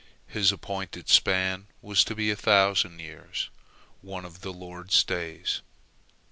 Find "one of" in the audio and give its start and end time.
4.01-4.41